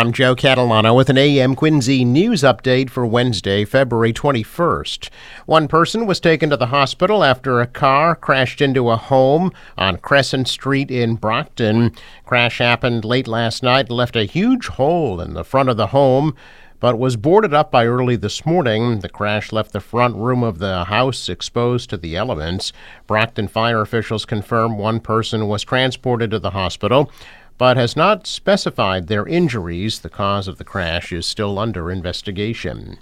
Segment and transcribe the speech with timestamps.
[0.00, 5.10] I'm Joe Catalano with an AM Quincy news update for Wednesday, February 21st.
[5.44, 9.98] One person was taken to the hospital after a car crashed into a home on
[9.98, 11.94] Crescent Street in Brockton.
[12.24, 15.88] Crash happened late last night and left a huge hole in the front of the
[15.88, 16.34] home
[16.80, 19.00] but was boarded up by early this morning.
[19.00, 22.72] The crash left the front room of the house exposed to the elements.
[23.06, 27.12] Brockton fire officials confirm one person was transported to the hospital
[27.60, 29.98] but has not specified their injuries.
[29.98, 32.96] The cause of the crash is still under investigation.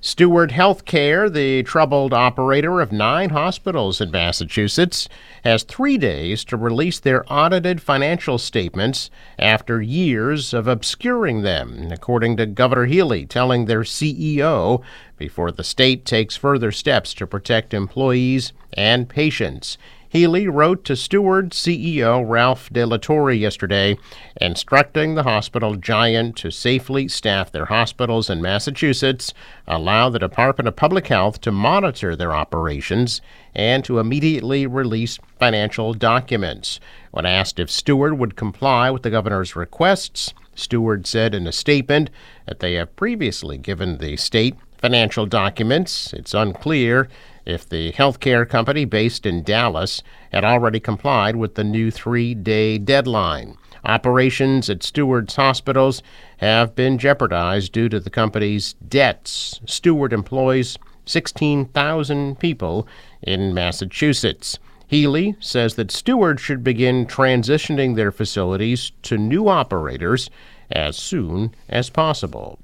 [0.00, 5.06] Steward Healthcare, the troubled operator of nine hospitals in Massachusetts,
[5.44, 12.38] has three days to release their audited financial statements after years of obscuring them, according
[12.38, 14.82] to Governor Healey telling their CEO
[15.18, 19.76] before the state takes further steps to protect employees and patients.
[20.14, 23.98] Healey wrote to Steward CEO Ralph De La Torre yesterday,
[24.40, 29.34] instructing the hospital giant to safely staff their hospitals in Massachusetts,
[29.66, 33.20] allow the Department of Public Health to monitor their operations,
[33.56, 36.78] and to immediately release financial documents.
[37.10, 42.08] When asked if Steward would comply with the governor's requests, Steward said in a statement
[42.46, 46.12] that they have previously given the state financial documents.
[46.12, 47.08] It's unclear
[47.46, 52.78] if the healthcare company based in Dallas had already complied with the new three day
[52.78, 53.56] deadline.
[53.84, 56.02] Operations at Steward's hospitals
[56.38, 59.60] have been jeopardized due to the company's debts.
[59.66, 62.88] Steward employs 16,000 people
[63.22, 64.58] in Massachusetts.
[64.86, 70.30] Healey says that Steward should begin transitioning their facilities to new operators
[70.70, 72.58] as soon as possible.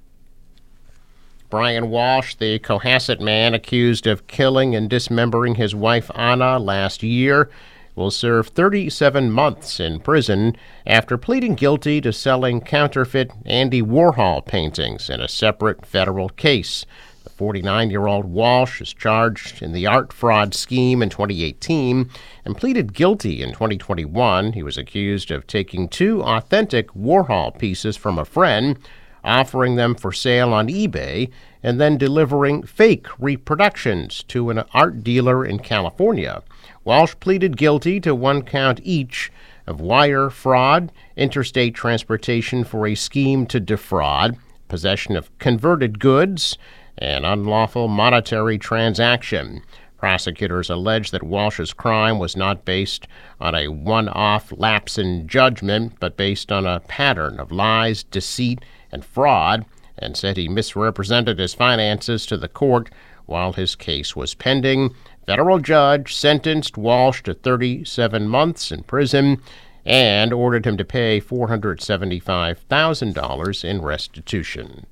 [1.50, 7.50] Brian Walsh, the Cohasset man accused of killing and dismembering his wife Anna last year,
[7.96, 15.10] will serve 37 months in prison after pleading guilty to selling counterfeit Andy Warhol paintings
[15.10, 16.86] in a separate federal case.
[17.24, 22.08] The 49 year old Walsh is charged in the art fraud scheme in 2018
[22.44, 24.52] and pleaded guilty in 2021.
[24.52, 28.78] He was accused of taking two authentic Warhol pieces from a friend
[29.24, 31.30] offering them for sale on eBay,
[31.62, 36.42] and then delivering fake reproductions to an art dealer in California.
[36.84, 39.30] Walsh pleaded guilty to one count each
[39.66, 44.36] of wire fraud, interstate transportation for a scheme to defraud,
[44.68, 46.56] possession of converted goods,
[46.98, 49.62] and unlawful monetary transaction.
[50.00, 53.06] Prosecutors allege that Walsh's crime was not based
[53.38, 58.64] on a one off lapse in judgment, but based on a pattern of lies, deceit,
[58.90, 59.66] and fraud,
[59.98, 62.88] and said he misrepresented his finances to the court
[63.26, 64.94] while his case was pending.
[65.26, 69.42] Federal judge sentenced Walsh to 37 months in prison
[69.84, 74.86] and ordered him to pay $475,000 in restitution.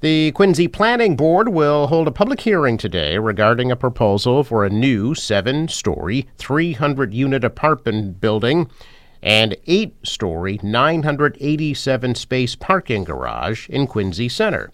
[0.00, 4.70] The Quincy Planning Board will hold a public hearing today regarding a proposal for a
[4.70, 8.70] new seven story, 300 unit apartment building
[9.24, 14.70] and eight story, 987 space parking garage in Quincy Center.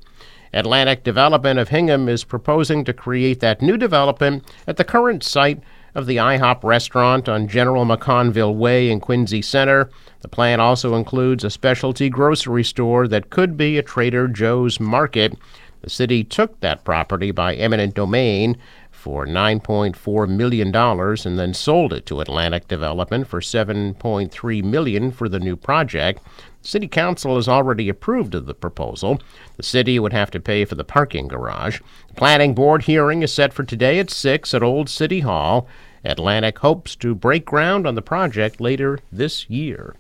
[0.52, 5.62] Atlantic Development of Hingham is proposing to create that new development at the current site
[5.94, 9.91] of the IHOP restaurant on General McConville Way in Quincy Center.
[10.21, 15.37] The plan also includes a specialty grocery store that could be a Trader Joe's market.
[15.83, 18.56] The city took that property by eminent domain
[19.04, 25.38] for $9.4 million and then sold it to Atlantic Development for 7.3 million for the
[25.38, 26.22] new project.
[26.62, 29.20] City Council has already approved of the proposal.
[29.59, 31.81] The city would have to pay for the parking garage.
[32.09, 35.69] The Planning Board hearing is set for today at 6 at Old City Hall.
[36.03, 39.97] Atlantic hopes to break ground on the project later this year.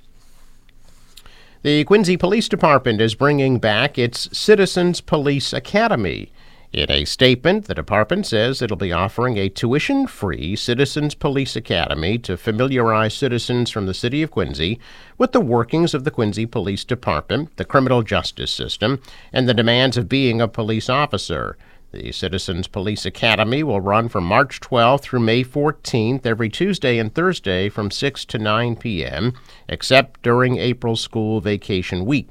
[1.60, 6.32] The Quincy Police Department is bringing back its Citizens Police Academy.
[6.74, 12.18] In a statement, the department says it'll be offering a tuition free Citizens Police Academy
[12.18, 14.80] to familiarize citizens from the city of Quincy
[15.16, 19.00] with the workings of the Quincy Police Department, the criminal justice system,
[19.32, 21.56] and the demands of being a police officer.
[21.92, 27.14] The Citizens Police Academy will run from March 12th through May 14th every Tuesday and
[27.14, 29.34] Thursday from 6 to 9 p.m.,
[29.68, 32.30] except during April school vacation week.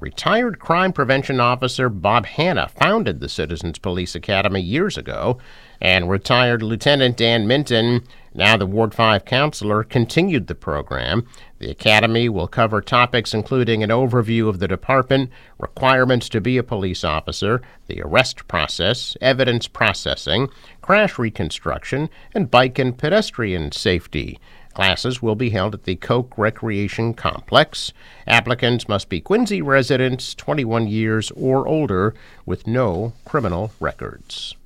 [0.00, 5.36] Retired crime prevention officer Bob Hanna founded the Citizens Police Academy years ago,
[5.78, 11.26] and retired Lieutenant Dan Minton, now the Ward 5 councilor, continued the program.
[11.58, 16.62] The Academy will cover topics including an overview of the department, requirements to be a
[16.62, 20.48] police officer, the arrest process, evidence processing,
[20.80, 24.38] crash reconstruction, and bike and pedestrian safety.
[24.80, 27.92] Classes will be held at the Koch Recreation Complex.
[28.26, 32.14] Applicants must be Quincy residents 21 years or older
[32.46, 34.56] with no criminal records.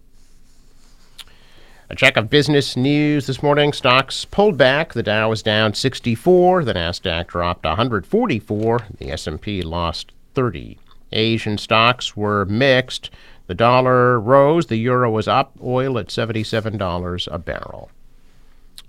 [1.91, 3.73] A check of business news this morning.
[3.73, 4.93] Stocks pulled back.
[4.93, 6.63] The Dow was down 64.
[6.63, 8.79] The Nasdaq dropped 144.
[8.99, 10.79] The S&P lost 30.
[11.11, 13.11] Asian stocks were mixed.
[13.49, 14.67] The dollar rose.
[14.67, 15.57] The euro was up.
[15.61, 17.91] Oil at $77 a barrel.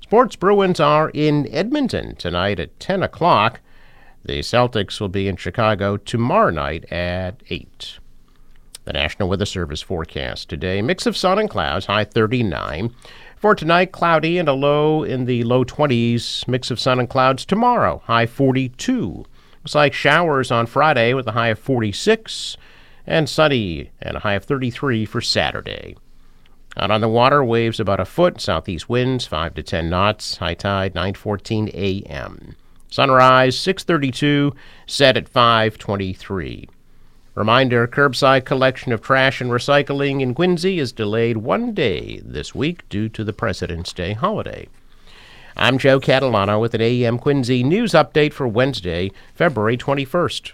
[0.06, 3.60] Sports Bruins are in Edmonton tonight at 10 o'clock.
[4.24, 7.98] The Celtics will be in Chicago tomorrow night at 8.
[8.84, 12.94] The National Weather Service forecast today mix of sun and clouds, high 39.
[13.36, 17.44] For tonight, cloudy and a low in the low 20s, mix of sun and clouds
[17.44, 19.26] tomorrow, high 42.
[19.64, 22.58] Looks like showers on Friday with a high of 46
[23.08, 25.96] and sunny and a high of 33 for Saturday.
[26.78, 30.56] Out on the water, waves about a foot, southeast winds 5 to 10 knots, high
[30.56, 32.56] tide 9:14 a.m.
[32.90, 34.54] Sunrise 6:32,
[34.86, 36.68] set at 5:23.
[37.34, 42.88] Reminder curbside collection of trash and recycling in Quincy is delayed one day this week
[42.90, 44.68] due to the President's Day holiday.
[45.56, 50.52] I'm Joe Catalano with an AM Quincy news update for Wednesday, February 21st.